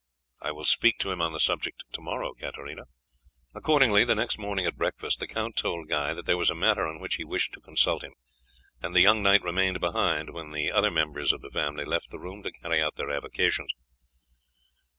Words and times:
I 0.41 0.51
will 0.51 0.65
speak 0.65 0.97
to 0.97 1.11
him 1.11 1.21
on 1.21 1.31
the 1.31 1.39
subject 1.39 1.83
to 1.91 2.01
morrow, 2.01 2.33
Katarina." 2.33 2.85
Accordingly, 3.53 4.03
the 4.03 4.15
next 4.15 4.39
morning 4.39 4.65
at 4.65 4.75
breakfast 4.75 5.19
the 5.19 5.27
count 5.27 5.55
told 5.57 5.89
Guy 5.89 6.11
that 6.15 6.25
there 6.25 6.39
was 6.39 6.49
a 6.49 6.55
matter 6.55 6.87
on 6.87 6.99
which 6.99 7.17
he 7.17 7.23
wished 7.23 7.53
to 7.53 7.61
consult 7.61 8.03
him, 8.03 8.13
and 8.81 8.95
the 8.95 9.01
young 9.01 9.21
knight 9.21 9.43
remained 9.43 9.79
behind 9.79 10.31
when 10.33 10.53
the 10.53 10.71
other 10.71 10.89
members 10.89 11.31
of 11.31 11.41
the 11.43 11.51
family 11.51 11.85
left 11.85 12.09
the 12.09 12.17
room 12.17 12.41
to 12.41 12.51
carry 12.51 12.81
out 12.81 12.95
their 12.95 13.11
avocations. 13.11 13.75